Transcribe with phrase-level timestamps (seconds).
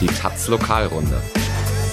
[0.00, 1.20] Die Taz Lokalrunde.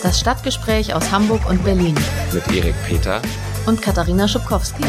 [0.03, 1.95] Das Stadtgespräch aus Hamburg und Berlin.
[2.31, 3.19] Mit Erik Peter
[3.65, 4.83] und Katharina Schubkowski.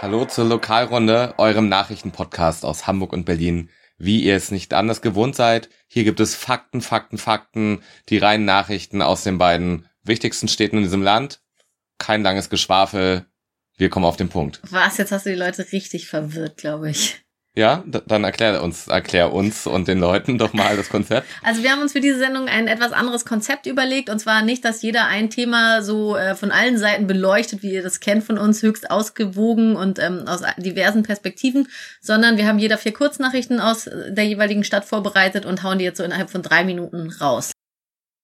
[0.00, 3.68] Hallo zur Lokalrunde, eurem Nachrichtenpodcast aus Hamburg und Berlin.
[3.98, 8.44] Wie ihr es nicht anders gewohnt seid, hier gibt es Fakten, Fakten, Fakten, die reinen
[8.44, 11.42] Nachrichten aus den beiden wichtigsten Städten in diesem Land.
[11.98, 13.26] Kein langes Geschwafel,
[13.80, 14.60] wir kommen auf den Punkt.
[14.70, 14.98] Was?
[14.98, 17.20] Jetzt hast du die Leute richtig verwirrt, glaube ich.
[17.56, 21.26] Ja, dann erklär uns, erklär uns und den Leuten doch mal das Konzept.
[21.42, 24.64] Also wir haben uns für diese Sendung ein etwas anderes Konzept überlegt und zwar nicht,
[24.64, 28.38] dass jeder ein Thema so äh, von allen Seiten beleuchtet, wie ihr das kennt von
[28.38, 31.66] uns, höchst ausgewogen und ähm, aus diversen Perspektiven,
[32.00, 35.98] sondern wir haben jeder vier Kurznachrichten aus der jeweiligen Stadt vorbereitet und hauen die jetzt
[35.98, 37.50] so innerhalb von drei Minuten raus.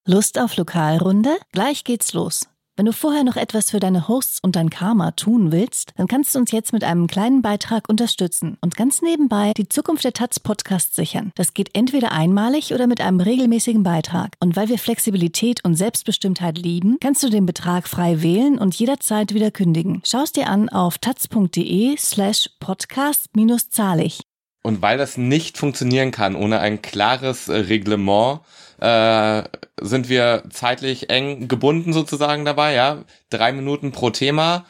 [0.07, 1.37] Lust auf Lokalrunde?
[1.51, 2.47] Gleich geht's los.
[2.79, 6.35] Wenn du vorher noch etwas für deine Hosts und dein Karma tun willst, dann kannst
[6.35, 10.39] du uns jetzt mit einem kleinen Beitrag unterstützen und ganz nebenbei die Zukunft der Taz
[10.41, 11.33] Podcast sichern.
[11.37, 14.35] Das geht entweder einmalig oder mit einem regelmäßigen Beitrag.
[14.41, 19.33] Und weil wir Flexibilität und Selbstbestimmtheit lieben, kannst du den Betrag frei wählen und jederzeit
[19.33, 20.03] wieder kündigen.
[20.05, 24.21] Schau es dir an auf taz.de slash podcast-zahlig.
[24.63, 28.41] Und weil das nicht funktionieren kann ohne ein klares Reglement,
[28.81, 29.43] äh,
[29.81, 33.05] sind wir zeitlich eng gebunden sozusagen dabei, ja.
[33.31, 34.67] Drei Minuten pro Thema.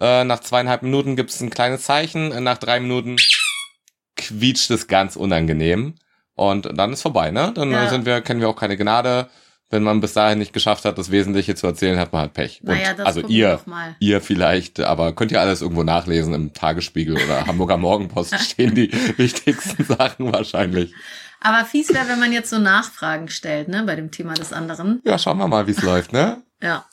[0.00, 2.42] Äh, nach zweieinhalb Minuten gibt es ein kleines Zeichen.
[2.42, 3.16] Nach drei Minuten
[4.16, 5.94] quietscht es ganz unangenehm.
[6.34, 7.52] Und dann ist vorbei, ne?
[7.54, 7.88] Dann ja.
[7.88, 9.28] sind wir, kennen wir auch keine Gnade.
[9.74, 12.60] Wenn man bis dahin nicht geschafft hat, das Wesentliche zu erzählen, hat man halt Pech.
[12.62, 13.60] Naja, Und, also ihr,
[13.98, 18.92] ihr vielleicht, aber könnt ihr alles irgendwo nachlesen im Tagesspiegel oder Hamburger Morgenpost stehen die
[19.16, 20.94] wichtigsten Sachen wahrscheinlich.
[21.40, 25.02] Aber fies wäre, wenn man jetzt so Nachfragen stellt, ne, bei dem Thema des anderen.
[25.04, 26.40] Ja, schauen wir mal, wie es läuft, ne?
[26.62, 26.84] Ja.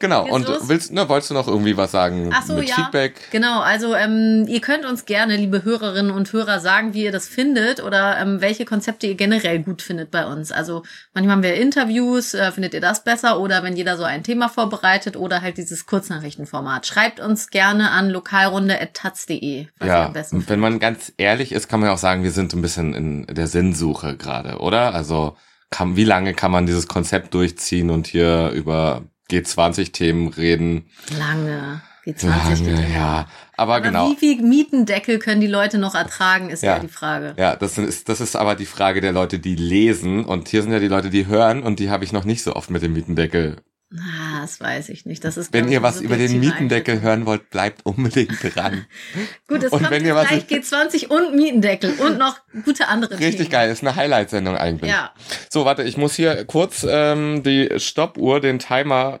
[0.00, 0.68] Genau, Geht's und los?
[0.68, 2.76] willst, ne, wolltest du noch irgendwie was sagen Ach so, mit ja.
[2.76, 3.14] Feedback?
[3.32, 7.26] Genau, also ähm, ihr könnt uns gerne, liebe Hörerinnen und Hörer, sagen, wie ihr das
[7.26, 10.52] findet oder ähm, welche Konzepte ihr generell gut findet bei uns.
[10.52, 10.84] Also
[11.14, 14.48] manchmal haben wir Interviews, äh, findet ihr das besser oder wenn jeder so ein Thema
[14.48, 16.86] vorbereitet oder halt dieses Kurznachrichtenformat.
[16.86, 19.66] Schreibt uns gerne an lokalrunde.taz.de.
[19.84, 22.94] Ja, wenn man ganz ehrlich ist, kann man ja auch sagen, wir sind ein bisschen
[22.94, 24.94] in der Sinnsuche gerade, oder?
[24.94, 25.36] Also
[25.70, 30.84] kann, wie lange kann man dieses Konzept durchziehen und hier über G20-Themen reden.
[31.18, 31.82] Lange.
[32.06, 33.26] G20 Lange, ja.
[33.56, 34.10] Aber, aber, genau.
[34.10, 37.34] Wie viel Mietendeckel können die Leute noch ertragen, ist ja, ja die Frage.
[37.36, 40.24] Ja, das ist, das ist aber die Frage der Leute, die lesen.
[40.24, 41.62] Und hier sind ja die Leute, die hören.
[41.62, 43.56] Und die habe ich noch nicht so oft mit dem Mietendeckel
[43.96, 45.24] Ah, das weiß ich nicht.
[45.24, 48.86] Das ist wenn ihr was über den Mietendeckel hören wollt, bleibt unbedingt dran.
[49.48, 53.14] Gut, es und kommt wenn ihr was gleich G20 und Mietendeckel und noch gute andere
[53.18, 53.50] Richtig Themen.
[53.50, 54.90] geil, ist eine Highlight-Sendung eigentlich.
[54.90, 55.14] Ja.
[55.48, 59.20] So, warte, ich muss hier kurz ähm, die Stoppuhr, den Timer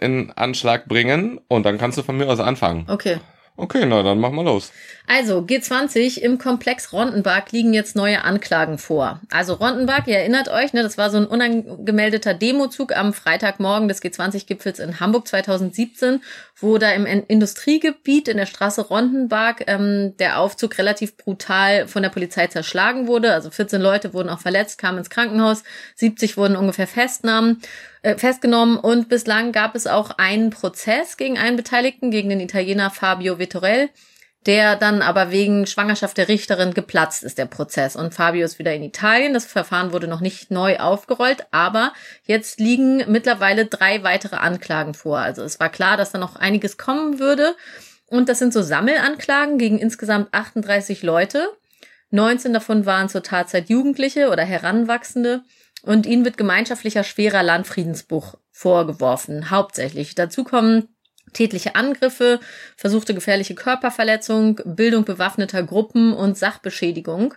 [0.00, 2.86] in Anschlag bringen und dann kannst du von mir aus anfangen.
[2.88, 3.18] Okay.
[3.56, 4.70] Okay, na dann mach mal los.
[5.10, 9.20] Also G20 im Komplex Rondenberg liegen jetzt neue Anklagen vor.
[9.30, 14.02] Also Rondenberg, ihr erinnert euch, ne, das war so ein unangemeldeter Demozug am Freitagmorgen des
[14.02, 16.20] G20-Gipfels in Hamburg 2017,
[16.56, 22.10] wo da im Industriegebiet in der Straße Rondenberg ähm, der Aufzug relativ brutal von der
[22.10, 23.32] Polizei zerschlagen wurde.
[23.32, 25.64] Also 14 Leute wurden auch verletzt, kamen ins Krankenhaus,
[25.96, 27.62] 70 wurden ungefähr festnahmen
[28.02, 32.90] äh, festgenommen und bislang gab es auch einen Prozess gegen einen Beteiligten, gegen den Italiener
[32.90, 33.88] Fabio Vittorell,
[34.46, 37.96] der dann aber wegen Schwangerschaft der Richterin geplatzt ist, der Prozess.
[37.96, 39.34] Und Fabio ist wieder in Italien.
[39.34, 41.92] Das Verfahren wurde noch nicht neu aufgerollt, aber
[42.24, 45.18] jetzt liegen mittlerweile drei weitere Anklagen vor.
[45.18, 47.56] Also es war klar, dass da noch einiges kommen würde.
[48.06, 51.48] Und das sind so Sammelanklagen gegen insgesamt 38 Leute.
[52.10, 55.42] 19 davon waren zur Tatzeit Jugendliche oder Heranwachsende
[55.82, 60.14] und ihnen wird gemeinschaftlicher schwerer Landfriedensbruch vorgeworfen, hauptsächlich.
[60.14, 60.88] Dazu kommen
[61.32, 62.40] tätliche Angriffe,
[62.76, 67.34] versuchte gefährliche Körperverletzung, Bildung bewaffneter Gruppen und Sachbeschädigung.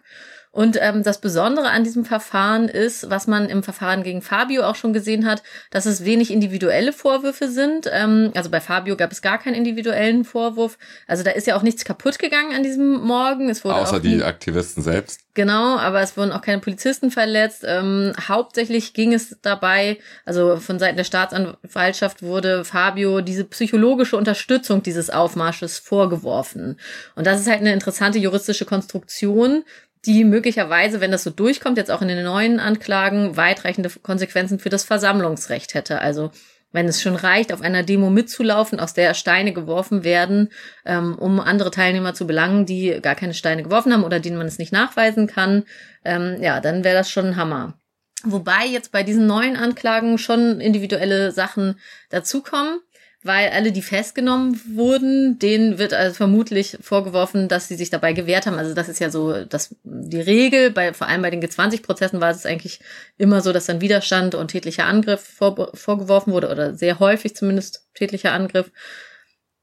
[0.51, 4.75] Und ähm, das Besondere an diesem Verfahren ist, was man im Verfahren gegen Fabio auch
[4.75, 7.89] schon gesehen hat, dass es wenig individuelle Vorwürfe sind.
[7.91, 10.77] Ähm, also bei Fabio gab es gar keinen individuellen Vorwurf.
[11.07, 13.49] Also da ist ja auch nichts kaputt gegangen an diesem Morgen.
[13.49, 15.21] Es wurde Außer die Aktivisten selbst.
[15.33, 17.63] Genau, aber es wurden auch keine Polizisten verletzt.
[17.65, 24.83] Ähm, hauptsächlich ging es dabei, also von Seiten der Staatsanwaltschaft wurde Fabio diese psychologische Unterstützung
[24.83, 26.77] dieses Aufmarsches vorgeworfen.
[27.15, 29.63] Und das ist halt eine interessante juristische Konstruktion,
[30.05, 34.69] die möglicherweise, wenn das so durchkommt, jetzt auch in den neuen Anklagen, weitreichende Konsequenzen für
[34.69, 35.99] das Versammlungsrecht hätte.
[35.99, 36.31] Also
[36.71, 40.49] wenn es schon reicht, auf einer Demo mitzulaufen, aus der Steine geworfen werden,
[40.85, 44.47] ähm, um andere Teilnehmer zu belangen, die gar keine Steine geworfen haben oder denen man
[44.47, 45.65] es nicht nachweisen kann,
[46.05, 47.77] ähm, ja, dann wäre das schon ein Hammer.
[48.23, 52.79] Wobei jetzt bei diesen neuen Anklagen schon individuelle Sachen dazukommen.
[53.23, 58.47] Weil alle, die festgenommen wurden, denen wird also vermutlich vorgeworfen, dass sie sich dabei gewehrt
[58.47, 58.57] haben.
[58.57, 60.71] Also das ist ja so dass die Regel.
[60.71, 62.79] Bei, vor allem bei den G20-Prozessen war es eigentlich
[63.17, 67.87] immer so, dass dann Widerstand und tätlicher Angriff vor, vorgeworfen wurde oder sehr häufig zumindest
[67.93, 68.71] tätlicher Angriff.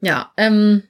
[0.01, 0.85] Ja, ähm,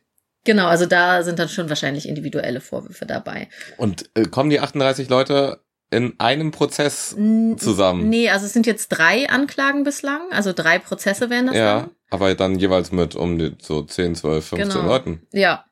[0.45, 3.49] genau, also da sind dann schon wahrscheinlich individuelle Vorwürfe dabei.
[3.79, 5.61] Und äh, kommen die 38 Leute
[5.91, 7.17] in einem Prozess
[7.57, 8.11] zusammen?
[8.11, 11.91] Nee, also es sind jetzt drei Anklagen bislang, also drei Prozesse werden das Ja, dann.
[12.11, 14.87] Aber dann jeweils mit um die so 10, 12, 15 Genau.
[14.87, 15.23] Leuten.
[15.33, 15.65] Ja.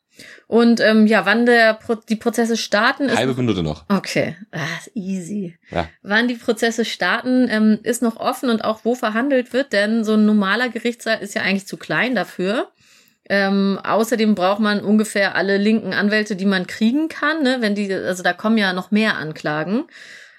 [0.46, 3.84] Und ähm, ja, wann der Pro die Prozesse starten, ist Halbe noch, Minute noch.
[3.90, 4.60] okay, ah,
[4.94, 5.58] easy.
[5.70, 5.88] Ja.
[6.02, 10.14] Wann die Prozesse starten, ähm, ist noch offen und auch wo verhandelt wird, denn so
[10.14, 12.68] ein normaler Gerichtssaal ist ja eigentlich zu klein dafür.
[13.28, 17.56] Ähm, außerdem braucht man ungefähr alle linken Anwälte, die man kriegen kann, ne?
[17.60, 19.84] wenn die, also da kommen ja noch mehr Anklagen.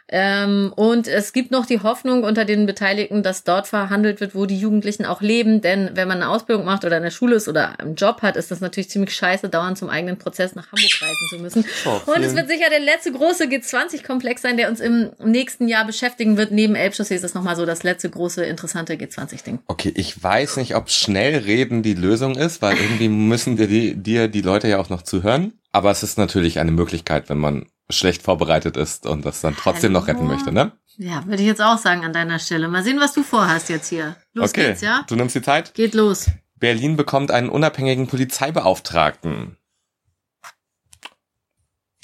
[0.10, 4.46] Ähm, und es gibt noch die Hoffnung unter den Beteiligten, dass dort verhandelt wird, wo
[4.46, 5.62] die Jugendlichen auch leben.
[5.62, 8.38] Denn wenn man eine Ausbildung macht oder in der Schule ist oder einen Job hat,
[8.38, 11.66] ist das natürlich ziemlich scheiße, dauernd zum eigenen Prozess nach Hamburg reisen zu müssen.
[11.86, 15.86] Oh, und es wird sicher der letzte große G20-Komplex sein, der uns im nächsten Jahr
[15.86, 16.52] beschäftigen wird.
[16.52, 19.60] Neben Elbchaussee ist das nochmal so das letzte große interessante G20-Ding.
[19.68, 23.96] Okay, ich weiß nicht, ob schnell reden die Lösung ist, weil irgendwie müssen dir die,
[23.96, 25.54] dir die Leute ja auch noch zuhören.
[25.72, 29.92] Aber es ist natürlich eine Möglichkeit, wenn man schlecht vorbereitet ist und das dann trotzdem
[29.92, 30.34] noch retten Hallo?
[30.34, 30.74] möchte, ne?
[30.98, 32.68] Ja, würde ich jetzt auch sagen an deiner Stelle.
[32.68, 34.16] Mal sehen, was du vorhast jetzt hier.
[34.34, 35.06] Los okay, geht's, ja?
[35.08, 35.74] du nimmst die Zeit.
[35.74, 36.28] Geht los.
[36.56, 39.58] Berlin bekommt einen unabhängigen Polizeibeauftragten.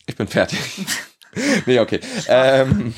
[0.05, 0.59] Ich bin fertig.
[1.65, 2.01] nee, okay.
[2.27, 2.93] Ähm,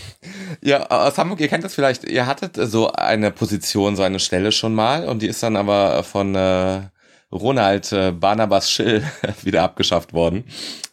[0.62, 4.52] ja, aus Hamburg, ihr kennt das vielleicht, ihr hattet so eine Position, so eine Stelle
[4.52, 6.82] schon mal und die ist dann aber von äh,
[7.32, 9.04] Ronald äh, Barnabas Schill
[9.44, 10.46] wieder abgeschafft worden.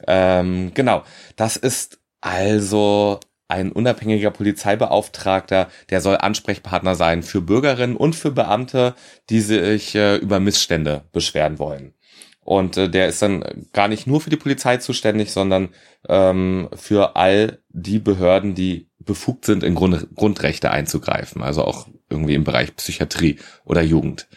[0.06, 1.02] Ähm, genau,
[1.37, 8.94] das ist also ein unabhängiger Polizeibeauftragter, der soll Ansprechpartner sein für Bürgerinnen und für Beamte,
[9.29, 11.93] die sich äh, über Missstände beschweren wollen.
[12.40, 15.69] Und äh, der ist dann gar nicht nur für die Polizei zuständig, sondern
[16.08, 21.43] ähm, für all die Behörden, die befugt sind, in Grund Grundrechte einzugreifen.
[21.43, 24.29] Also auch irgendwie im Bereich Psychiatrie oder Jugend.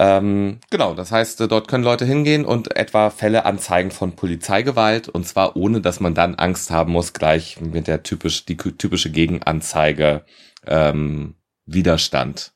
[0.00, 5.08] Ähm, genau, das heißt, äh, dort können Leute hingehen und etwa Fälle anzeigen von Polizeigewalt
[5.08, 9.10] und zwar ohne, dass man dann Angst haben muss, gleich mit der typisch, die typische
[9.10, 10.24] Gegenanzeige
[10.66, 11.34] ähm,
[11.66, 12.52] Widerstand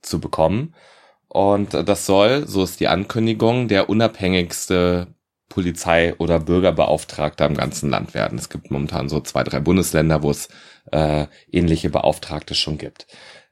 [0.00, 0.74] zu bekommen.
[1.28, 5.08] Und äh, das soll, so ist die Ankündigung, der unabhängigste
[5.48, 8.38] Polizei- oder Bürgerbeauftragter im ganzen Land werden.
[8.38, 10.48] Es gibt momentan so zwei, drei Bundesländer, wo es
[10.90, 13.06] äh, ähnliche Beauftragte schon gibt.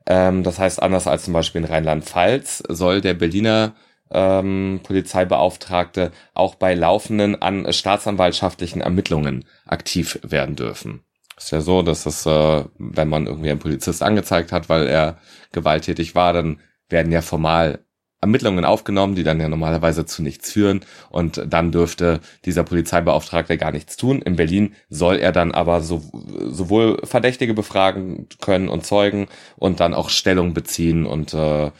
[0.06, 3.74] Ähm, das heißt, anders als zum Beispiel in Rheinland-Pfalz soll der Berliner
[4.10, 11.02] ähm, Polizeibeauftragte auch bei laufenden an staatsanwaltschaftlichen Ermittlungen aktiv werden dürfen.
[11.36, 15.18] Ist ja so, dass das, äh, wenn man irgendwie einen Polizist angezeigt hat, weil er
[15.52, 17.83] gewalttätig war, dann werden ja formal
[18.24, 20.80] Ermittlungen aufgenommen, die dann ja normalerweise zu nichts führen
[21.10, 24.22] und dann dürfte dieser Polizeibeauftragte gar nichts tun.
[24.22, 26.02] In Berlin soll er dann aber so,
[26.46, 31.70] sowohl Verdächtige befragen können und Zeugen und dann auch Stellung beziehen und äh,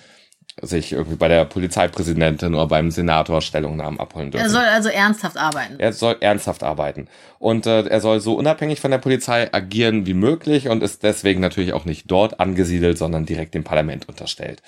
[0.61, 4.45] sich irgendwie bei der Polizeipräsidentin oder beim Senator Stellungnahmen abholen dürfen.
[4.45, 5.75] Er soll also ernsthaft arbeiten.
[5.79, 7.09] Er soll ernsthaft arbeiten.
[7.39, 11.41] Und äh, er soll so unabhängig von der Polizei agieren wie möglich und ist deswegen
[11.41, 14.63] natürlich auch nicht dort angesiedelt, sondern direkt dem Parlament unterstellt.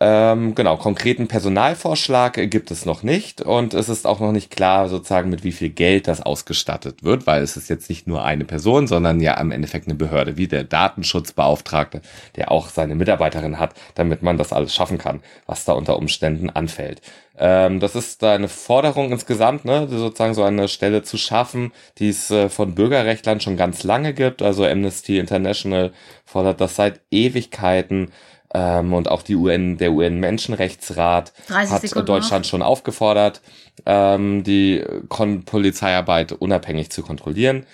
[0.00, 4.88] Ähm, genau, konkreten Personalvorschlag gibt es noch nicht und es ist auch noch nicht klar
[4.88, 8.44] sozusagen mit wie viel Geld das ausgestattet wird, weil es ist jetzt nicht nur eine
[8.44, 12.02] Person, sondern ja im Endeffekt eine Behörde, wie der Datenschutzbeauftragte,
[12.34, 16.50] der auch seine Mitarbeiterin hat, damit man das alles schaffen kann, was da unter Umständen
[16.50, 17.00] anfällt.
[17.38, 22.30] Ähm, das ist eine Forderung insgesamt, ne, sozusagen so eine Stelle zu schaffen, die es
[22.32, 24.42] äh, von Bürgerrechtlern schon ganz lange gibt.
[24.42, 25.92] Also Amnesty International
[26.24, 28.12] fordert das seit Ewigkeiten.
[28.54, 33.42] Ähm, und auch die UN, der UN-Menschenrechtsrat 30 hat Sekunden Deutschland schon aufgefordert,
[33.84, 37.66] ähm, die Kon Polizeiarbeit unabhängig zu kontrollieren.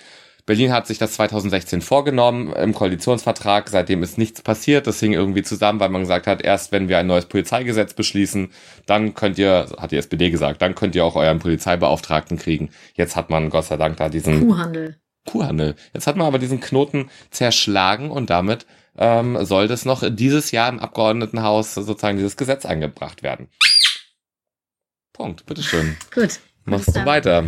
[0.47, 3.69] Berlin hat sich das 2016 vorgenommen im Koalitionsvertrag.
[3.69, 4.87] Seitdem ist nichts passiert.
[4.87, 8.49] Das hing irgendwie zusammen, weil man gesagt hat, erst wenn wir ein neues Polizeigesetz beschließen,
[8.87, 12.69] dann könnt ihr, hat die SPD gesagt, dann könnt ihr auch euren Polizeibeauftragten kriegen.
[12.95, 14.97] Jetzt hat man Gott sei Dank da diesen Kuhhandel.
[15.25, 15.75] Kuhhandel.
[15.93, 18.65] Jetzt hat man aber diesen Knoten zerschlagen und damit
[19.01, 23.49] ähm, soll das noch dieses Jahr im Abgeordnetenhaus sozusagen dieses Gesetz eingebracht werden.
[25.11, 25.47] Punkt.
[25.47, 25.97] Bitteschön.
[26.13, 26.39] Gut.
[26.65, 27.45] Machst du weiter.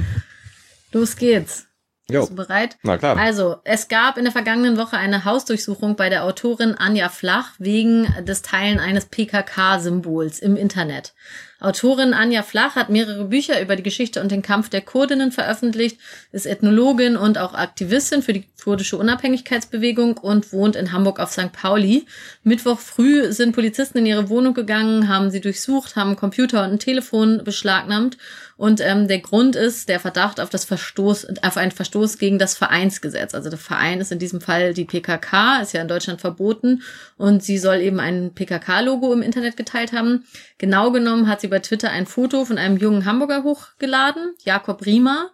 [0.92, 1.68] Los geht's.
[2.10, 2.22] Jo.
[2.22, 2.78] Bist du bereit?
[2.84, 3.18] Na klar.
[3.18, 8.08] Also, es gab in der vergangenen Woche eine Hausdurchsuchung bei der Autorin Anja Flach wegen
[8.26, 11.14] des Teilen eines PKK-Symbols im Internet.
[11.62, 15.98] Autorin Anja Flach hat mehrere Bücher über die Geschichte und den Kampf der Kurdinnen veröffentlicht,
[16.34, 21.54] ist Ethnologin und auch Aktivistin für die kurdische Unabhängigkeitsbewegung und wohnt in Hamburg auf St.
[21.54, 22.06] Pauli.
[22.44, 26.80] Mittwoch früh sind Polizisten in ihre Wohnung gegangen, haben sie durchsucht, haben Computer und ein
[26.80, 28.18] Telefon beschlagnahmt.
[28.56, 32.56] Und ähm, der Grund ist der Verdacht auf das Verstoß, auf einen Verstoß gegen das
[32.56, 33.34] Vereinsgesetz.
[33.34, 36.84] Also der Verein ist in diesem Fall die PKK, ist ja in Deutschland verboten
[37.18, 40.26] und sie soll eben ein PKK-Logo im Internet geteilt haben.
[40.60, 45.32] Genau genommen hat sie bei Twitter ein Foto von einem jungen Hamburger hochgeladen, Jakob Riemer.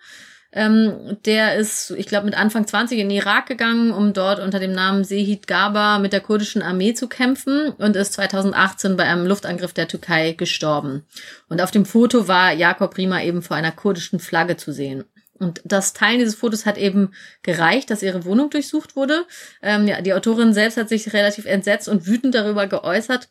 [0.51, 4.59] Ähm, der ist, ich glaube, mit Anfang 20 in den Irak gegangen, um dort unter
[4.59, 9.27] dem Namen Sehid Gaba mit der kurdischen Armee zu kämpfen und ist 2018 bei einem
[9.27, 11.05] Luftangriff der Türkei gestorben.
[11.49, 15.05] Und auf dem Foto war Jakob Rima eben vor einer kurdischen Flagge zu sehen.
[15.39, 17.13] Und das Teilen dieses Fotos hat eben
[17.43, 19.25] gereicht, dass ihre Wohnung durchsucht wurde.
[19.61, 23.29] Ähm, ja, die Autorin selbst hat sich relativ entsetzt und wütend darüber geäußert.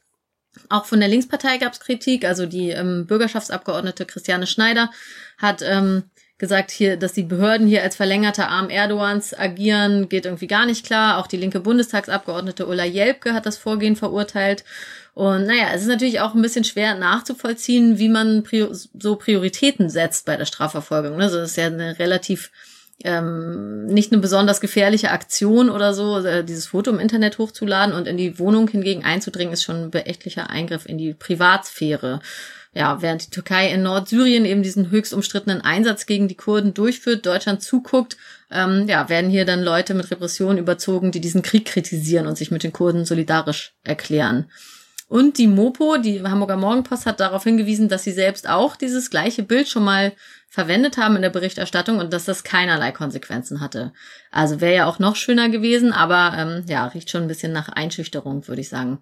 [0.71, 2.25] Auch von der Linkspartei gab es Kritik.
[2.25, 4.91] Also die ähm, Bürgerschaftsabgeordnete Christiane Schneider
[5.37, 6.05] hat ähm,
[6.39, 10.87] gesagt hier, dass die Behörden hier als verlängerter Arm Erdogans agieren, geht irgendwie gar nicht
[10.87, 11.19] klar.
[11.19, 14.65] Auch die linke Bundestagsabgeordnete Ulla Jelpke hat das Vorgehen verurteilt.
[15.15, 18.45] Und naja, es ist natürlich auch ein bisschen schwer nachzuvollziehen, wie man
[18.97, 21.21] so Prioritäten setzt bei der Strafverfolgung.
[21.21, 22.53] Also das ist ja eine relativ
[23.05, 28.09] ähm, nicht eine besonders gefährliche Aktion oder so, äh, dieses Foto im Internet hochzuladen und
[28.09, 32.21] in die Wohnung hingegen einzudringen, ist schon ein beächtlicher Eingriff in die Privatsphäre
[32.73, 37.27] ja, während die Türkei in Nordsyrien eben diesen höchst umstrittenen Einsatz gegen die Kurden durchführt,
[37.27, 38.17] Deutschland zuguckt,
[38.51, 42.51] ähm, ja, werden hier dann Leute mit Repressionen überzogen, die diesen Krieg kritisieren und sich
[42.51, 44.51] mit den Kurden solidarisch erklären.
[45.09, 49.43] Und die Mopo, die Hamburger Morgenpost, hat darauf hingewiesen, dass sie selbst auch dieses gleiche
[49.43, 50.13] Bild schon mal
[50.51, 53.93] verwendet haben in der Berichterstattung und dass das keinerlei Konsequenzen hatte.
[54.31, 57.71] Also wäre ja auch noch schöner gewesen, aber ähm, ja, riecht schon ein bisschen nach
[57.71, 58.99] Einschüchterung, würde ich sagen.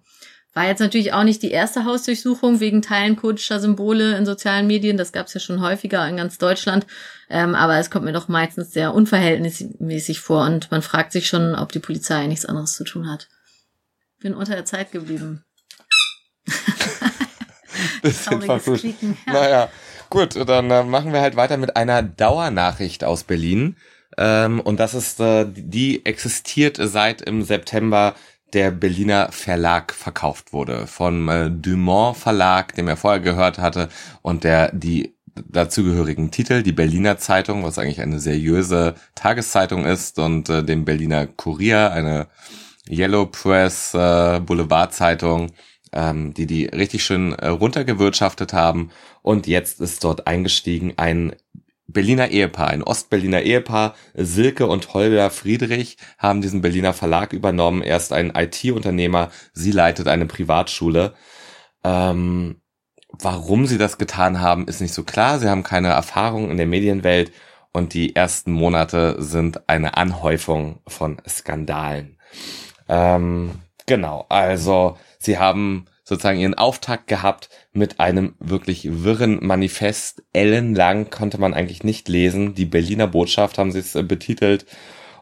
[0.57, 4.97] War jetzt natürlich auch nicht die erste Hausdurchsuchung wegen Teilen kurdischer Symbole in sozialen Medien.
[4.97, 6.87] Das gab es ja schon häufiger in ganz Deutschland.
[7.29, 11.53] Ähm, aber es kommt mir doch meistens sehr unverhältnismäßig vor und man fragt sich schon,
[11.53, 13.27] ob die Polizei nichts anderes zu tun hat.
[14.19, 15.45] Bin unter der Zeit geblieben.
[18.01, 18.83] Bisschen verfuscht.
[18.83, 19.33] Ja.
[19.33, 19.69] Naja,
[20.09, 23.77] gut, dann äh, machen wir halt weiter mit einer Dauernachricht aus Berlin.
[24.17, 28.15] Ähm, und das ist, äh, die existiert seit im September
[28.53, 30.87] der Berliner Verlag verkauft wurde.
[30.87, 33.89] Vom äh, Dumont Verlag, dem er vorher gehört hatte,
[34.21, 40.49] und der die dazugehörigen Titel, die Berliner Zeitung, was eigentlich eine seriöse Tageszeitung ist, und
[40.49, 42.27] äh, dem Berliner Kurier, eine
[42.89, 45.51] Yellow Press äh, Boulevardzeitung,
[45.93, 48.91] ähm, die die richtig schön äh, runtergewirtschaftet haben.
[49.21, 51.35] Und jetzt ist dort eingestiegen ein
[51.87, 57.81] Berliner Ehepaar, ein Ostberliner Ehepaar, Silke und Holger Friedrich haben diesen Berliner Verlag übernommen.
[57.81, 61.13] Er ist ein IT-Unternehmer, sie leitet eine Privatschule.
[61.85, 62.61] Ähm,
[63.09, 65.39] warum sie das getan haben, ist nicht so klar.
[65.39, 67.31] Sie haben keine Erfahrung in der Medienwelt
[67.71, 72.17] und die ersten Monate sind eine Anhäufung von Skandalen.
[72.89, 73.51] Ähm,
[73.85, 80.23] genau, also sie haben sozusagen ihren Auftakt gehabt mit einem wirklich wirren Manifest.
[80.31, 82.55] Ellenlang konnte man eigentlich nicht lesen.
[82.55, 84.65] Die Berliner Botschaft haben sie es äh, betitelt.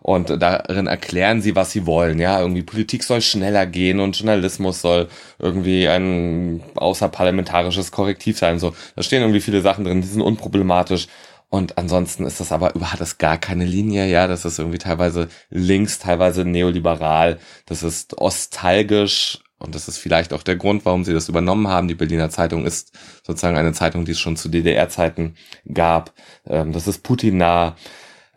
[0.01, 2.20] Und darin erklären sie, was sie wollen.
[2.20, 5.08] Ja, irgendwie Politik soll schneller gehen und Journalismus soll
[5.39, 8.60] irgendwie ein außerparlamentarisches Korrektiv sein.
[8.60, 11.08] So, da stehen irgendwie viele Sachen drin, die sind unproblematisch.
[11.50, 14.27] Und ansonsten ist das aber überhaupt das gar keine Linie, ja.
[14.27, 17.39] Das ist irgendwie teilweise links, teilweise neoliberal.
[17.65, 21.88] Das ist ostalgisch und das ist vielleicht auch der Grund, warum sie das übernommen haben.
[21.88, 22.92] Die Berliner Zeitung ist
[23.26, 25.36] sozusagen eine Zeitung, die es schon zu DDR-Zeiten
[25.74, 26.14] gab.
[26.46, 27.76] Ähm, das ist Putin nah.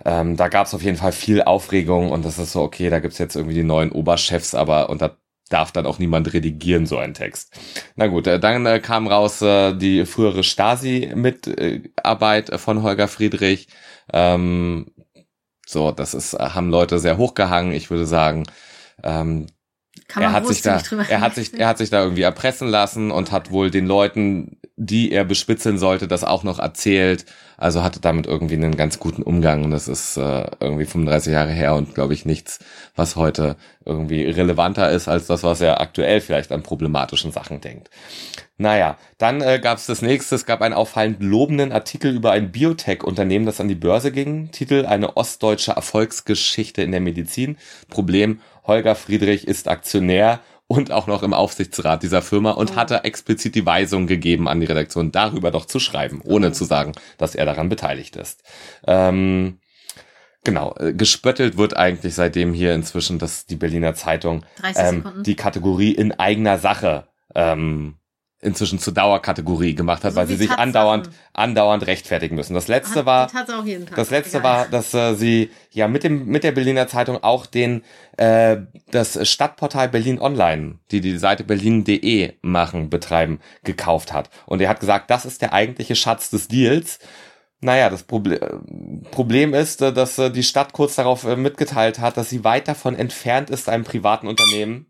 [0.04, 3.00] Ähm, da gab es auf jeden Fall viel Aufregung und das ist so, okay, da
[3.00, 5.16] gibt's jetzt irgendwie die neuen Oberchefs, aber und da
[5.48, 7.58] darf dann auch niemand redigieren, so ein Text.
[7.96, 13.68] Na gut, äh, dann äh, kam raus äh, die frühere Stasi-Mitarbeit von Holger Friedrich.
[14.12, 14.92] Ähm,
[15.66, 17.72] so, das ist, haben Leute sehr hochgehangen.
[17.72, 18.44] Ich würde sagen,
[19.02, 19.46] ähm,
[20.08, 22.68] kann man er hat sich da, er hat sich, er hat sich da irgendwie erpressen
[22.68, 27.26] lassen und hat wohl den Leuten, die er bespitzeln sollte, das auch noch erzählt.
[27.56, 29.72] Also hatte damit irgendwie einen ganz guten Umgang.
[29.72, 32.60] Das ist äh, irgendwie 35 Jahre her und glaube ich nichts,
[32.94, 37.90] was heute irgendwie relevanter ist als das, was er aktuell vielleicht an problematischen Sachen denkt.
[38.56, 40.36] Naja, dann äh, gab es das nächste.
[40.36, 44.52] Es gab einen auffallend lobenden Artikel über ein Biotech-Unternehmen, das an die Börse ging.
[44.52, 47.56] Titel Eine ostdeutsche Erfolgsgeschichte in der Medizin.
[47.88, 52.76] Problem Holger Friedrich ist Aktionär und auch noch im Aufsichtsrat dieser Firma und oh.
[52.76, 56.52] hatte explizit die Weisung gegeben an die Redaktion, darüber doch zu schreiben, ohne oh.
[56.52, 58.42] zu sagen, dass er daran beteiligt ist.
[58.86, 59.58] Ähm,
[60.44, 64.44] genau, äh, gespöttelt wird eigentlich seitdem hier inzwischen, dass die Berliner Zeitung
[64.76, 67.97] ähm, die Kategorie in eigener Sache ähm,
[68.40, 72.54] inzwischen zur Dauerkategorie gemacht hat, so weil sie sich andauernd andauernd rechtfertigen müssen.
[72.54, 73.30] Das letzte hat, war
[73.96, 77.82] das letzte war, dass äh, sie ja mit dem mit der Berliner Zeitung auch den
[78.16, 78.58] äh,
[78.90, 84.30] das Stadtportal Berlin Online, die die Seite berlin.de machen, betreiben, gekauft hat.
[84.46, 87.00] Und er hat gesagt, das ist der eigentliche Schatz des Deals.
[87.60, 92.16] Naja, das Problem, Problem ist, äh, dass äh, die Stadt kurz darauf äh, mitgeteilt hat,
[92.16, 94.86] dass sie weit davon entfernt ist, einem privaten Unternehmen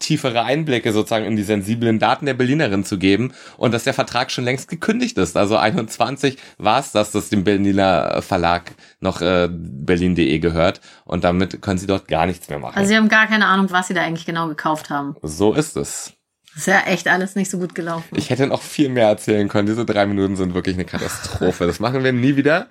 [0.00, 4.32] tiefere Einblicke sozusagen in die sensiblen Daten der Berlinerin zu geben und dass der Vertrag
[4.32, 5.36] schon längst gekündigt ist.
[5.36, 11.62] Also 21 war es, dass das dem Berliner Verlag noch äh, berlin.de gehört und damit
[11.62, 12.76] können sie dort gar nichts mehr machen.
[12.76, 15.14] Also sie haben gar keine Ahnung, was sie da eigentlich genau gekauft haben.
[15.22, 16.14] So ist es.
[16.54, 18.16] Das ist ja echt alles nicht so gut gelaufen.
[18.16, 19.66] Ich hätte noch viel mehr erzählen können.
[19.66, 21.66] Diese drei Minuten sind wirklich eine Katastrophe.
[21.66, 22.66] das machen wir nie wieder.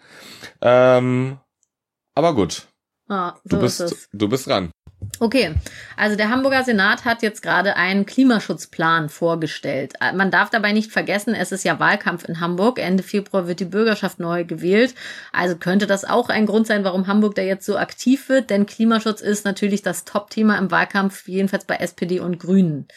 [0.61, 1.37] Ähm,
[2.13, 2.67] aber gut.
[3.07, 4.71] Ah, so du, bist, du bist dran.
[5.21, 5.55] Okay,
[5.95, 9.93] also der Hamburger Senat hat jetzt gerade einen Klimaschutzplan vorgestellt.
[10.01, 12.79] Äh, man darf dabei nicht vergessen, es ist ja Wahlkampf in Hamburg.
[12.79, 14.95] Ende Februar wird die Bürgerschaft neu gewählt.
[15.31, 18.65] Also könnte das auch ein Grund sein, warum Hamburg da jetzt so aktiv wird, denn
[18.65, 22.87] Klimaschutz ist natürlich das Top-Thema im Wahlkampf, jedenfalls bei SPD und Grünen.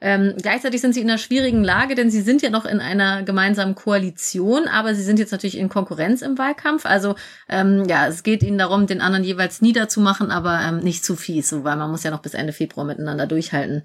[0.00, 3.22] Ähm, gleichzeitig sind sie in einer schwierigen Lage, denn sie sind ja noch in einer
[3.22, 6.84] gemeinsamen Koalition, aber sie sind jetzt natürlich in Konkurrenz im Wahlkampf.
[6.84, 7.14] Also
[7.48, 11.48] ähm, ja, es geht ihnen darum, den anderen jeweils niederzumachen, aber ähm, nicht zu fies,
[11.48, 13.84] so, weil man muss ja noch bis Ende Februar miteinander durchhalten.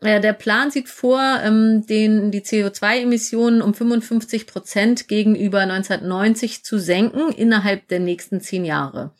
[0.00, 6.78] Äh, der Plan sieht vor, ähm, den, die CO2-Emissionen um 55 Prozent gegenüber 1990 zu
[6.78, 9.12] senken innerhalb der nächsten zehn Jahre.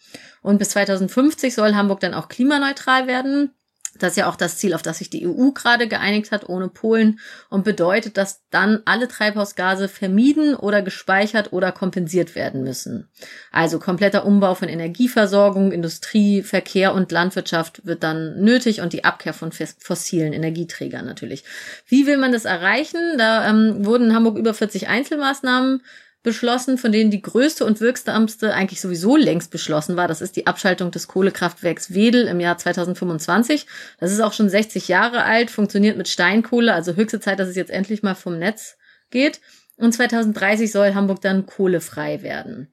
[0.42, 3.50] Und bis 2050 soll Hamburg dann auch klimaneutral werden.
[3.98, 6.68] Das ist ja auch das Ziel, auf das sich die EU gerade geeinigt hat, ohne
[6.68, 13.08] Polen, und bedeutet, dass dann alle Treibhausgase vermieden oder gespeichert oder kompensiert werden müssen.
[13.52, 19.34] Also kompletter Umbau von Energieversorgung, Industrie, Verkehr und Landwirtschaft wird dann nötig und die Abkehr
[19.34, 21.44] von fossilen Energieträgern natürlich.
[21.86, 23.18] Wie will man das erreichen?
[23.18, 25.82] Da ähm, wurden in Hamburg über 40 Einzelmaßnahmen
[26.22, 30.08] beschlossen, von denen die größte und wirksamste eigentlich sowieso längst beschlossen war.
[30.08, 33.66] Das ist die Abschaltung des Kohlekraftwerks Wedel im Jahr 2025.
[34.00, 37.56] Das ist auch schon 60 Jahre alt, funktioniert mit Steinkohle, also höchste Zeit, dass es
[37.56, 38.76] jetzt endlich mal vom Netz
[39.10, 39.40] geht.
[39.76, 42.68] Und 2030 soll Hamburg dann kohlefrei werden.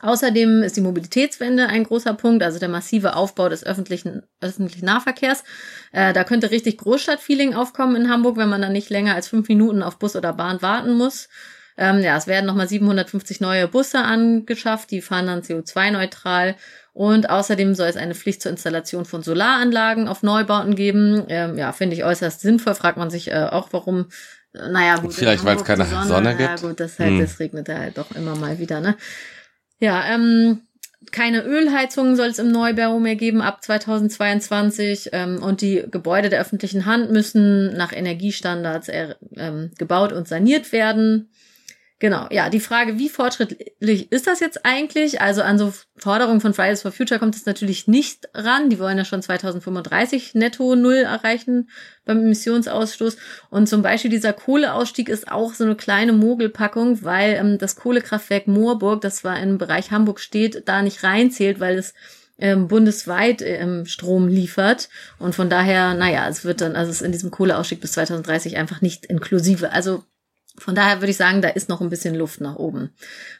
[0.00, 5.42] Außerdem ist die Mobilitätswende ein großer Punkt, also der massive Aufbau des öffentlichen, öffentlichen Nahverkehrs.
[5.92, 9.48] Äh, da könnte richtig Großstadtfeeling aufkommen in Hamburg, wenn man dann nicht länger als fünf
[9.48, 11.28] Minuten auf Bus oder Bahn warten muss.
[11.78, 16.56] Ähm, ja, es werden nochmal 750 neue Busse angeschafft, die fahren dann CO2-neutral.
[16.92, 21.24] Und außerdem soll es eine Pflicht zur Installation von Solaranlagen auf Neubauten geben.
[21.28, 22.74] Ähm, ja, finde ich äußerst sinnvoll.
[22.74, 24.06] Fragt man sich äh, auch, warum.
[24.54, 25.12] Äh, naja, gut.
[25.12, 26.62] Vielleicht, weil es keine Sonne, Sonne gibt.
[26.62, 27.20] Ja, gut, das, halt, hm.
[27.20, 28.96] das regnet halt doch immer mal wieder, ne?
[29.78, 30.62] Ja, ähm,
[31.12, 36.40] keine Ölheizungen soll es im Neubau mehr geben ab 2022 ähm, und die Gebäude der
[36.40, 41.28] öffentlichen Hand müssen nach Energiestandards äh, ähm, gebaut und saniert werden.
[41.98, 45.22] Genau, ja, die Frage, wie fortschrittlich ist das jetzt eigentlich?
[45.22, 48.68] Also an so Forderungen von Fridays for Future kommt es natürlich nicht ran.
[48.68, 51.70] Die wollen ja schon 2035 netto Null erreichen
[52.04, 53.16] beim Emissionsausstoß.
[53.48, 58.46] Und zum Beispiel dieser Kohleausstieg ist auch so eine kleine Mogelpackung, weil ähm, das Kohlekraftwerk
[58.46, 61.94] Moorburg, das zwar im Bereich Hamburg steht, da nicht reinzählt, weil es
[62.38, 64.90] ähm, bundesweit ähm, Strom liefert.
[65.18, 68.58] Und von daher, naja, es wird dann, also es ist in diesem Kohleausstieg bis 2030
[68.58, 69.72] einfach nicht inklusive.
[69.72, 70.04] Also
[70.58, 72.90] von daher würde ich sagen, da ist noch ein bisschen Luft nach oben.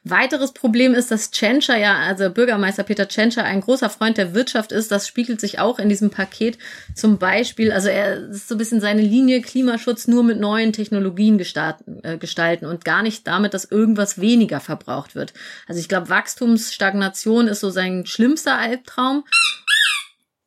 [0.04, 4.72] Weiteres Problem ist, dass Tschentscher ja, also Bürgermeister Peter Tschentscher ein großer Freund der Wirtschaft
[4.72, 4.90] ist.
[4.90, 6.58] Das spiegelt sich auch in diesem Paket.
[6.94, 11.38] Zum Beispiel, also er ist so ein bisschen seine Linie Klimaschutz nur mit neuen Technologien
[11.38, 15.32] gestalten, äh, gestalten und gar nicht damit, dass irgendwas weniger verbraucht wird.
[15.66, 19.24] Also ich glaube, Wachstumsstagnation ist so sein schlimmster Albtraum.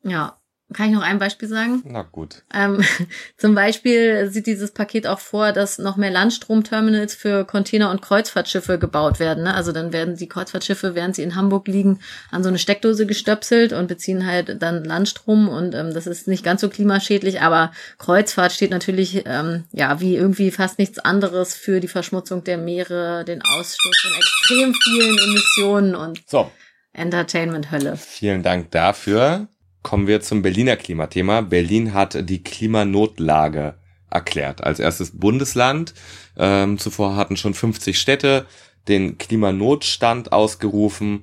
[0.02, 0.39] Ja,
[0.72, 1.82] kann ich noch ein Beispiel sagen?
[1.84, 2.42] Na gut.
[2.54, 2.84] Ähm,
[3.36, 8.78] zum Beispiel sieht dieses Paket auch vor, dass noch mehr Landstromterminals für Container- und Kreuzfahrtschiffe
[8.78, 9.44] gebaut werden.
[9.44, 9.54] Ne?
[9.54, 11.98] Also dann werden die Kreuzfahrtschiffe, während sie in Hamburg liegen,
[12.30, 15.48] an so eine Steckdose gestöpselt und beziehen halt dann Landstrom.
[15.48, 20.14] Und ähm, das ist nicht ganz so klimaschädlich, aber Kreuzfahrt steht natürlich ähm, ja wie
[20.14, 25.94] irgendwie fast nichts anderes für die Verschmutzung der Meere, den Ausstoß von extrem vielen Emissionen
[25.96, 26.50] und so.
[26.92, 27.96] Entertainment-Hölle.
[27.96, 29.48] Vielen Dank dafür.
[29.82, 31.40] Kommen wir zum Berliner Klimathema.
[31.40, 33.74] Berlin hat die Klimanotlage
[34.10, 34.62] erklärt.
[34.62, 35.94] Als erstes Bundesland.
[36.36, 38.46] Ähm, zuvor hatten schon 50 Städte
[38.88, 41.22] den Klimanotstand ausgerufen.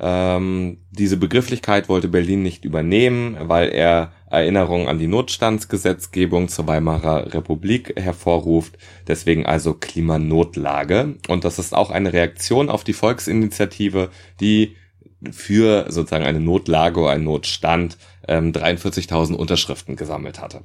[0.00, 7.34] Ähm, diese Begrifflichkeit wollte Berlin nicht übernehmen, weil er Erinnerungen an die Notstandsgesetzgebung zur Weimarer
[7.34, 8.78] Republik hervorruft.
[9.06, 11.16] Deswegen also Klimanotlage.
[11.28, 14.76] Und das ist auch eine Reaktion auf die Volksinitiative, die
[15.30, 20.62] für sozusagen eine Notlage einen Notstand ähm, 43.000 Unterschriften gesammelt hatte.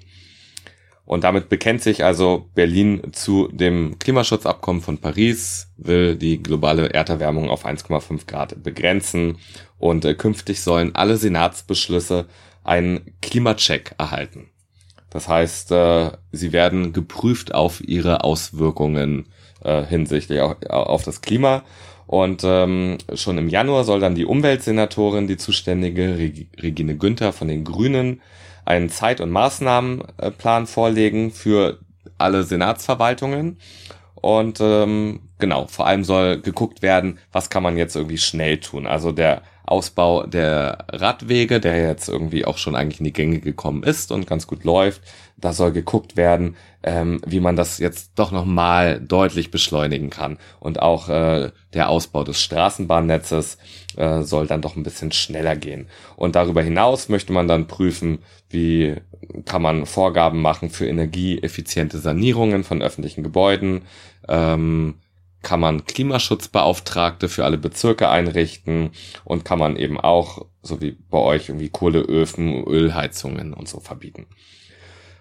[1.06, 7.50] Und damit bekennt sich also Berlin zu dem Klimaschutzabkommen von Paris, will die globale Erderwärmung
[7.50, 9.38] auf 1,5 Grad begrenzen
[9.80, 12.28] und äh, künftig sollen alle Senatsbeschlüsse
[12.64, 14.50] einen Klimacheck erhalten.
[15.10, 19.28] Das heißt, äh, sie werden geprüft auf ihre Auswirkungen
[19.62, 21.64] äh, hinsichtlich auf, auf das Klima.
[22.14, 26.16] Und ähm, schon im Januar soll dann die Umweltsenatorin, die zuständige
[26.62, 28.22] Regine Günther von den Grünen,
[28.66, 31.80] einen Zeit- und Maßnahmenplan vorlegen für
[32.20, 33.58] alle Senatsverwaltungen.
[34.14, 38.86] Und ähm, genau, vor allem soll geguckt werden, was kann man jetzt irgendwie schnell tun.
[38.86, 43.82] Also der Ausbau der Radwege, der jetzt irgendwie auch schon eigentlich in die Gänge gekommen
[43.82, 45.02] ist und ganz gut läuft.
[45.44, 50.38] Da soll geguckt werden, ähm, wie man das jetzt doch nochmal deutlich beschleunigen kann.
[50.62, 53.58] Und auch äh, der Ausbau des Straßenbahnnetzes
[53.98, 55.90] äh, soll dann doch ein bisschen schneller gehen.
[56.16, 58.96] Und darüber hinaus möchte man dann prüfen, wie
[59.44, 63.82] kann man Vorgaben machen für energieeffiziente Sanierungen von öffentlichen Gebäuden,
[64.30, 64.96] ähm,
[65.42, 68.92] kann man Klimaschutzbeauftragte für alle Bezirke einrichten
[69.26, 74.28] und kann man eben auch, so wie bei euch, irgendwie Kohleöfen, Ölheizungen und so verbieten.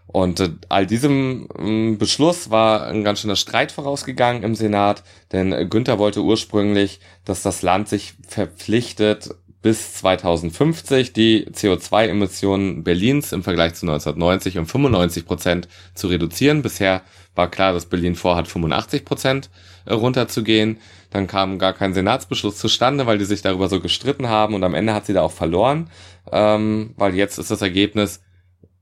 [0.06, 5.70] Und äh, all diesem äh, Beschluss war ein ganz schöner Streit vorausgegangen im Senat, denn
[5.70, 9.30] Günther wollte ursprünglich, dass das Land sich verpflichtet,
[9.62, 16.62] bis 2050 die CO2-Emissionen Berlins im Vergleich zu 1990 um 95 Prozent zu reduzieren.
[16.62, 17.02] Bisher
[17.36, 19.50] war klar, dass Berlin vorhat, 85 Prozent
[19.86, 20.78] äh, runterzugehen.
[21.10, 24.74] Dann kam gar kein Senatsbeschluss zustande, weil die sich darüber so gestritten haben und am
[24.74, 25.90] Ende hat sie da auch verloren,
[26.30, 28.20] ähm, weil jetzt ist das Ergebnis,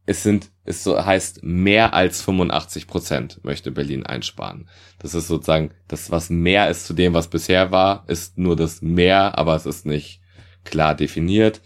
[0.06, 4.68] es sind, es so heißt, mehr als 85 Prozent möchte Berlin einsparen.
[4.98, 8.82] Das ist sozusagen das, was mehr ist zu dem, was bisher war, ist nur das
[8.82, 10.20] mehr, aber es ist nicht
[10.64, 11.60] klar definiert.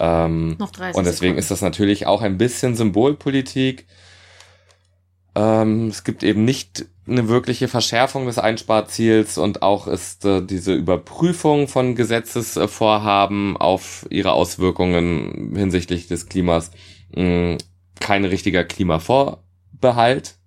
[0.00, 1.38] Ähm, Noch 30 und deswegen Sekunden.
[1.38, 3.86] ist das natürlich auch ein bisschen Symbolpolitik.
[5.34, 10.74] Ähm, es gibt eben nicht eine wirkliche Verschärfung des Einsparziels und auch ist äh, diese
[10.74, 16.70] Überprüfung von Gesetzesvorhaben auf ihre Auswirkungen hinsichtlich des Klimas
[17.14, 17.58] mh,
[18.00, 20.38] kein richtiger Klimavorbehalt.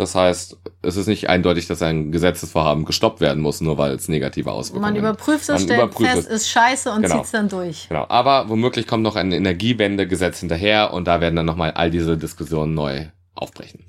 [0.00, 4.08] Das heißt, es ist nicht eindeutig, dass ein Gesetzesvorhaben gestoppt werden muss, nur weil es
[4.08, 4.92] negative Auswirkungen hat.
[4.94, 6.42] Man überprüft es, stellt überprüft fest, es.
[6.42, 7.16] ist scheiße und genau.
[7.16, 7.88] zieht es dann durch.
[7.88, 8.06] Genau.
[8.08, 12.72] Aber womöglich kommt noch ein Energiewendegesetz hinterher und da werden dann nochmal all diese Diskussionen
[12.72, 13.84] neu aufbrechen.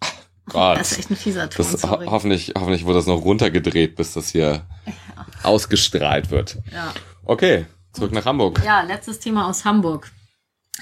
[0.46, 0.80] Gott.
[0.80, 4.14] Das ist echt ein fieser Ton, das, ho hoffentlich, hoffentlich wird das noch runtergedreht, bis
[4.14, 4.92] das hier ja.
[5.44, 6.58] ausgestrahlt wird.
[6.72, 6.92] Ja.
[7.24, 8.60] Okay, zurück nach Hamburg.
[8.64, 10.10] Ja, letztes Thema aus Hamburg.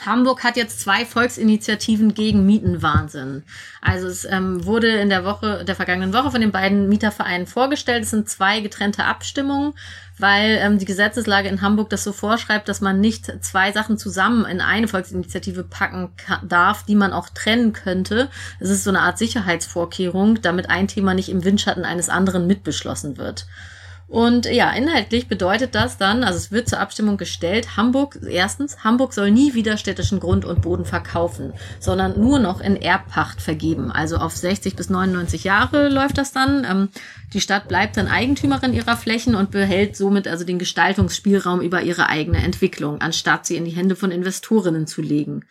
[0.04, 3.44] Hamburg hat jetzt zwei Volksinitiativen gegen Mietenwahnsinn.
[3.80, 8.04] Also es ähm, wurde in der Woche, der vergangenen Woche von den beiden Mietervereinen vorgestellt.
[8.04, 9.74] Es sind zwei getrennte Abstimmungen,
[10.18, 14.44] weil ähm, die Gesetzeslage in Hamburg das so vorschreibt, dass man nicht zwei Sachen zusammen
[14.44, 16.11] in eine Volksinitiative packen
[16.42, 18.28] darf, die man auch trennen könnte.
[18.61, 23.16] Es ist so eine Art Sicherheitsvorkehrung, damit ein Thema nicht im Windschatten eines anderen mitbeschlossen
[23.16, 23.46] wird.
[24.08, 29.12] Und ja, inhaltlich bedeutet das dann, also es wird zur Abstimmung gestellt, Hamburg, erstens, Hamburg
[29.12, 33.90] soll nie wieder städtischen Grund und Boden verkaufen, sondern nur noch in Erbpacht vergeben.
[33.90, 36.64] Also auf 60 bis 99 Jahre läuft das dann.
[36.64, 36.88] Ähm,
[37.32, 42.08] die Stadt bleibt dann Eigentümerin ihrer Flächen und behält somit also den Gestaltungsspielraum über ihre
[42.08, 45.44] eigene Entwicklung, anstatt sie in die Hände von Investorinnen zu legen.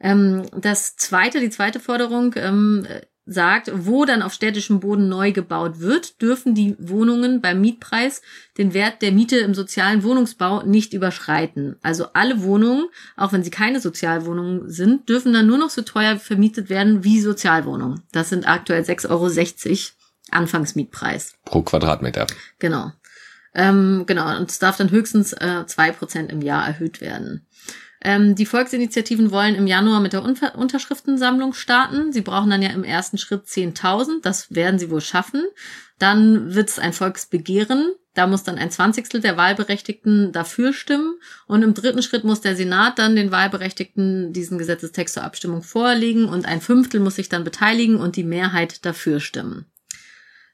[0.00, 2.88] Ähm, das zweite, die zweite Forderung ähm,
[3.26, 8.22] sagt, wo dann auf städtischem Boden neu gebaut wird, dürfen die Wohnungen beim Mietpreis
[8.58, 11.76] den Wert der Miete im sozialen Wohnungsbau nicht überschreiten.
[11.82, 16.18] Also alle Wohnungen, auch wenn sie keine Sozialwohnungen sind, dürfen dann nur noch so teuer
[16.18, 18.02] vermietet werden wie Sozialwohnungen.
[18.12, 19.28] Das sind aktuell 6,60 Euro
[20.30, 21.34] Anfangsmietpreis.
[21.44, 22.26] Pro Quadratmeter.
[22.58, 22.92] Genau.
[23.54, 27.46] Ähm, genau, und es darf dann höchstens äh, zwei äh, Prozent im Jahr erhöht werden.
[28.04, 32.12] Ähm, die Volksinitiativen wollen im Januar mit der Unver Unterschriftensammlung starten.
[32.12, 34.20] Sie brauchen dann ja im ersten Schritt 10.000.
[34.22, 35.42] Das werden sie wohl schaffen.
[35.98, 37.92] Dann wird es ein Volksbegehren.
[38.12, 41.14] Da muss dann ein Zwanzigstel der Wahlberechtigten dafür stimmen.
[41.46, 46.26] Und im dritten Schritt muss der Senat dann den Wahlberechtigten diesen Gesetzestext zur Abstimmung vorlegen
[46.28, 49.66] und ein Fünftel muss sich dann beteiligen und die Mehrheit dafür stimmen.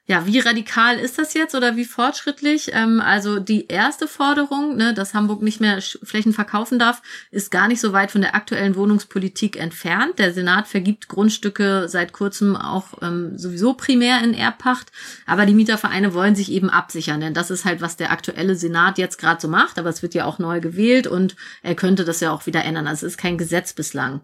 [0.07, 2.71] Ja, wie radikal ist das jetzt oder wie fortschrittlich?
[2.73, 7.67] Ähm, also die erste Forderung, ne, dass Hamburg nicht mehr Flächen verkaufen darf, ist gar
[7.67, 10.17] nicht so weit von der aktuellen Wohnungspolitik entfernt.
[10.17, 14.91] Der Senat vergibt Grundstücke seit kurzem auch ähm, sowieso primär in Erbpacht,
[15.27, 18.97] aber die Mietervereine wollen sich eben absichern, denn das ist halt, was der aktuelle Senat
[18.97, 22.21] jetzt gerade so macht, aber es wird ja auch neu gewählt und er könnte das
[22.21, 22.87] ja auch wieder ändern.
[22.87, 24.21] Also es ist kein Gesetz bislang.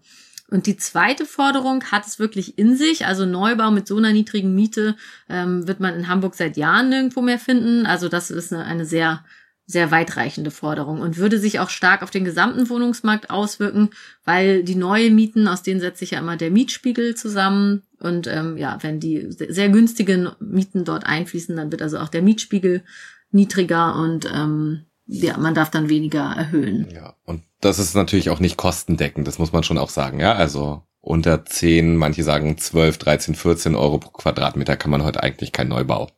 [0.50, 3.06] Und die zweite Forderung hat es wirklich in sich.
[3.06, 4.96] Also Neubau mit so einer niedrigen Miete
[5.28, 7.84] ähm, wird man in Hamburg seit Jahren nirgendwo mehr finden.
[7.84, 9.24] Also das ist eine, eine sehr
[9.70, 13.90] sehr weitreichende Forderung und würde sich auch stark auf den gesamten Wohnungsmarkt auswirken,
[14.24, 17.82] weil die neuen Mieten, aus denen setzt sich ja immer der Mietspiegel zusammen.
[18.00, 22.22] Und ähm, ja, wenn die sehr günstigen Mieten dort einfließen, dann wird also auch der
[22.22, 22.82] Mietspiegel
[23.30, 26.88] niedriger und ähm, ja, man darf dann weniger erhöhen.
[26.94, 30.34] Ja, und das ist natürlich auch nicht kostendeckend, das muss man schon auch sagen, ja.
[30.34, 35.52] Also unter 10, manche sagen 12, 13, 14 Euro pro Quadratmeter kann man heute eigentlich
[35.52, 36.08] keinen Neubau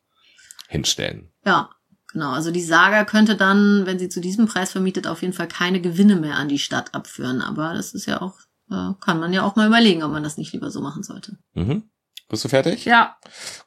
[0.68, 1.30] hinstellen.
[1.44, 1.70] Ja,
[2.12, 5.46] Genau, also die Saga könnte dann, wenn sie zu diesem Preis vermietet, auf jeden Fall
[5.46, 7.40] keine Gewinne mehr an die Stadt abführen.
[7.40, 8.34] Aber das ist ja auch,
[8.68, 11.38] äh, kann man ja auch mal überlegen, ob man das nicht lieber so machen sollte.
[11.54, 11.84] Mhm.
[12.28, 12.84] Bist du fertig?
[12.84, 13.16] Ja.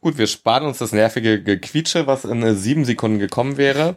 [0.02, 3.96] Gut, wir sparen uns das nervige Gequietsche, was in äh, sieben Sekunden gekommen wäre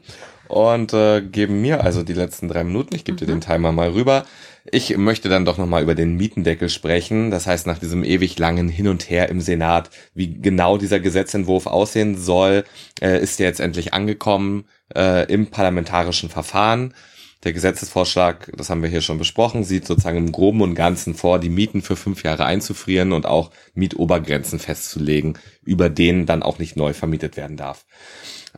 [0.48, 2.94] und äh, geben mir also die letzten drei Minuten.
[2.94, 3.18] Ich gebe mhm.
[3.18, 4.24] dir den Timer mal rüber.
[4.70, 7.30] Ich möchte dann doch nochmal über den Mietendeckel sprechen.
[7.30, 11.66] Das heißt, nach diesem ewig langen Hin und Her im Senat, wie genau dieser Gesetzentwurf
[11.66, 12.64] aussehen soll,
[13.00, 16.94] äh, ist der jetzt endlich angekommen äh, im parlamentarischen Verfahren.
[17.44, 21.38] Der Gesetzesvorschlag, das haben wir hier schon besprochen, sieht sozusagen im Groben und Ganzen vor,
[21.38, 26.76] die Mieten für fünf Jahre einzufrieren und auch Mietobergrenzen festzulegen, über denen dann auch nicht
[26.76, 27.84] neu vermietet werden darf.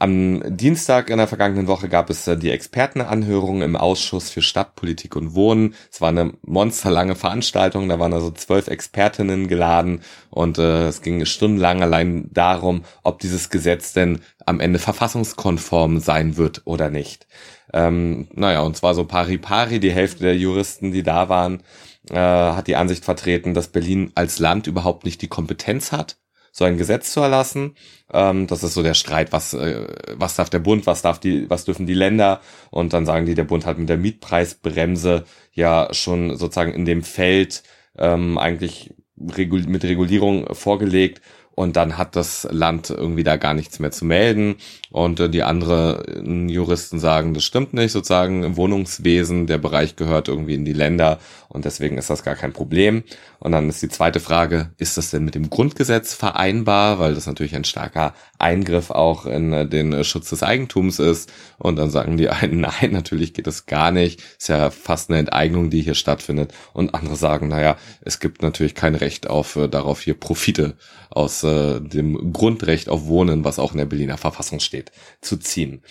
[0.00, 5.16] Am Dienstag in der vergangenen Woche gab es äh, die Expertenanhörung im Ausschuss für Stadtpolitik
[5.16, 5.74] und Wohnen.
[5.90, 11.24] Es war eine monsterlange Veranstaltung, da waren also zwölf Expertinnen geladen und äh, es ging
[11.26, 17.26] stundenlang allein darum, ob dieses Gesetz denn am Ende verfassungskonform sein wird oder nicht.
[17.72, 21.64] Ähm, naja, und zwar so pari pari, die Hälfte der Juristen, die da waren,
[22.08, 26.18] äh, hat die Ansicht vertreten, dass Berlin als Land überhaupt nicht die Kompetenz hat,
[26.59, 27.77] so ein Gesetz zu erlassen.
[28.12, 31.49] Ähm, das ist so der Streit, was, äh, was darf der Bund, was darf die,
[31.49, 32.40] was dürfen die Länder?
[32.71, 37.03] Und dann sagen die, der Bund hat mit der Mietpreisbremse ja schon sozusagen in dem
[37.03, 37.62] Feld
[37.97, 41.21] ähm, eigentlich mit Regulierung vorgelegt
[41.59, 44.55] und dann hat das Land irgendwie da gar nichts mehr zu melden.
[44.92, 50.29] Und äh, die anderen Juristen sagen, das stimmt nicht, sozusagen im Wohnungswesen, der Bereich gehört
[50.29, 51.18] irgendwie in die Länder
[51.49, 53.03] und deswegen ist das gar kein Problem.
[53.40, 57.27] Und dann ist die zweite Frage, ist das denn mit dem Grundgesetz vereinbar, weil das
[57.27, 61.33] natürlich ein starker Eingriff auch in äh, den äh, Schutz des Eigentums ist.
[61.59, 64.23] Und dann sagen die einen, nein, natürlich geht das gar nicht.
[64.38, 66.53] Ist ja fast eine Enteignung, die hier stattfindet.
[66.73, 70.77] Und andere sagen, naja, es gibt natürlich kein Recht auf äh, darauf hier Profite
[71.11, 75.82] aus äh, dem Grundrecht auf Wohnen, was auch in der Berliner Verfassung steht, zu ziehen.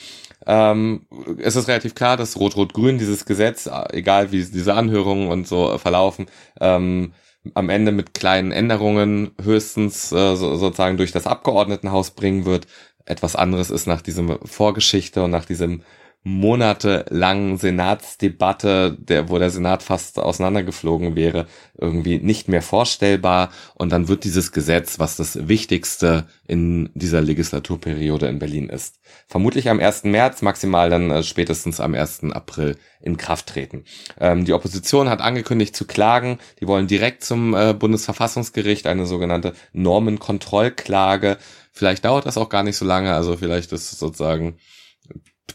[0.46, 1.06] Ähm,
[1.39, 6.28] es ist relativ klar, dass Rot-Rot-Grün dieses Gesetz, egal wie diese Anhörungen und so verlaufen,
[6.62, 7.13] ähm,
[7.54, 12.67] am Ende mit kleinen Änderungen höchstens äh, so, sozusagen durch das Abgeordnetenhaus bringen wird.
[13.06, 15.82] Etwas anderes ist nach diesem Vorgeschichte und nach diesem
[16.28, 23.50] monatelangen Senatsdebatte, der, wo der Senat fast auseinandergeflogen wäre, irgendwie nicht mehr vorstellbar.
[23.76, 29.70] Und dann wird dieses Gesetz, was das Wichtigste in dieser Legislaturperiode in Berlin ist, vermutlich
[29.70, 30.04] am 1.
[30.04, 32.24] März, maximal dann äh, spätestens am 1.
[32.32, 33.86] April in Kraft treten.
[34.20, 36.40] Ähm, die Opposition hat angekündigt zu klagen.
[36.60, 41.38] Die wollen direkt zum äh, Bundesverfassungsgericht eine sogenannte Normenkontrollklage.
[41.72, 43.13] Vielleicht dauert das auch gar nicht so lange.
[43.13, 44.58] Also vielleicht ist sozusagen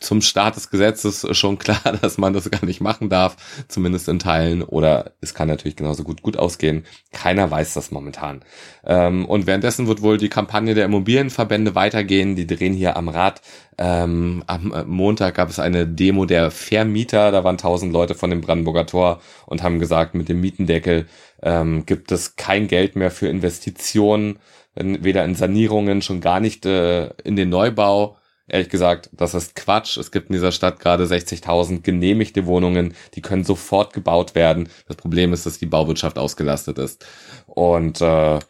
[0.00, 3.36] zum Start des Gesetzes schon klar, dass man das gar nicht machen darf,
[3.68, 4.62] zumindest in Teilen.
[4.62, 6.84] Oder es kann natürlich genauso gut gut ausgehen.
[7.12, 8.42] Keiner weiß das momentan.
[8.84, 12.36] Ähm, und währenddessen wird wohl die Kampagne der Immobilienverbände weitergehen.
[12.36, 13.42] Die drehen hier am Rad.
[13.78, 17.30] Ähm, am Montag gab es eine Demo der Vermieter.
[17.30, 21.06] Da waren tausend Leute von dem Brandenburger Tor und haben gesagt, mit dem Mietendeckel
[21.42, 24.38] ähm, gibt es kein Geld mehr für Investitionen,
[24.74, 28.16] weder in Sanierungen, schon gar nicht äh, in den Neubau
[28.52, 29.96] Ehrlich gesagt, das ist Quatsch.
[29.96, 34.68] Es gibt in dieser Stadt gerade 60.000 genehmigte Wohnungen, die können sofort gebaut werden.
[34.86, 37.06] Das Problem ist, dass die Bauwirtschaft ausgelastet ist.
[37.46, 38.40] Und äh,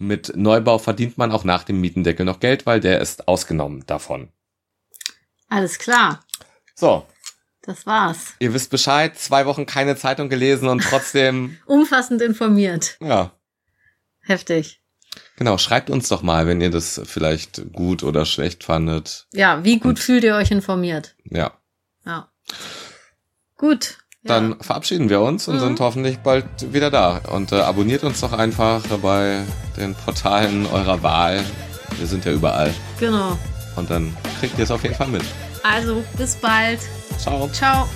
[0.00, 4.30] mit Neubau verdient man auch nach dem Mietendeckel noch Geld, weil der ist ausgenommen davon.
[5.48, 6.24] Alles klar.
[6.74, 7.06] So.
[7.62, 8.34] Das war's.
[8.40, 11.56] Ihr wisst Bescheid, zwei Wochen keine Zeitung gelesen und trotzdem.
[11.66, 12.96] Umfassend informiert.
[13.00, 13.30] Ja.
[14.22, 14.77] Heftig.
[15.38, 19.28] Genau, schreibt uns doch mal, wenn ihr das vielleicht gut oder schlecht fandet.
[19.32, 21.14] Ja, wie gut Und, fühlt ihr euch informiert?
[21.30, 21.52] Ja.
[22.04, 22.28] Ja.
[23.56, 23.98] Gut.
[24.24, 24.56] Dann ja.
[24.60, 25.60] verabschieden wir uns und mhm.
[25.60, 27.18] sind hoffentlich bald wieder da.
[27.30, 29.44] Und äh, abonniert uns doch einfach bei
[29.76, 31.44] den Portalen eurer Wahl.
[31.96, 32.74] Wir sind ja überall.
[32.98, 33.38] Genau.
[33.76, 35.22] Und dann kriegt ihr es auf jeden Fall mit.
[35.62, 36.80] Also, bis bald.
[37.16, 37.48] Ciao.
[37.52, 37.88] Ciao.